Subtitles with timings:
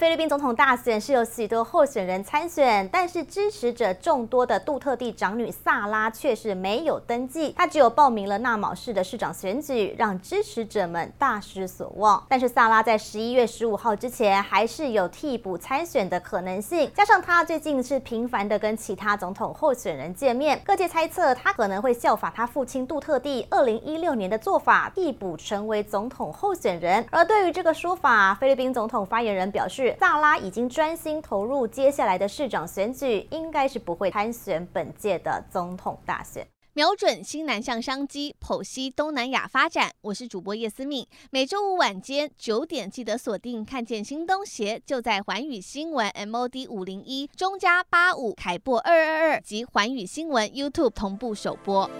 [0.00, 12.24] 菲律宾总统大选是有许多候选人参选，但是支持者众多的杜特地长女萨拉却是没有登记，她只有报名了纳卯市的市长选举，让支持者们大失所望。
[12.30, 27.06] 但是萨拉在十一月十五号之前还是有替补参选的可能性，加上她最近是频繁的跟其他总统候选人见面，各界猜测她可能会效法她父亲杜特地二零一六年的做法，替补成为总统候选人。
[27.10, 29.89] 而对于这个说法，菲律宾总统发言人表示。
[29.98, 36.46] 萨拉已经专心投入接下来的市长选举，应该是不会参选本届的总统大选。
[36.72, 39.90] 瞄准新南向商机，剖析东南亚发展。
[40.02, 43.64] 我是主播叶思敏，每周五晚间九点记得锁定。
[43.64, 51.90] 看见新东协就在环宇新闻 MOD 五零一中加八五凯擘二二二及环宇新闻 YouTube 同步首播。